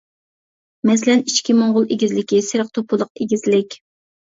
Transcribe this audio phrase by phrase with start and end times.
[0.89, 3.81] مەسىلەن: ئىچكى موڭغۇل ئېگىزلىكى، سېرىق توپىلىق ئېگىزلىك.